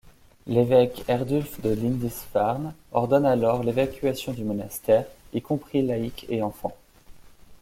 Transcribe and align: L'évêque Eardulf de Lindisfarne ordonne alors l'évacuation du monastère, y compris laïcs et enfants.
L'évêque 0.47 1.03
Eardulf 1.07 1.61
de 1.61 1.69
Lindisfarne 1.69 2.73
ordonne 2.91 3.27
alors 3.27 3.61
l'évacuation 3.63 4.33
du 4.33 4.43
monastère, 4.43 5.05
y 5.31 5.43
compris 5.43 5.83
laïcs 5.83 6.25
et 6.27 6.41
enfants. 6.41 6.75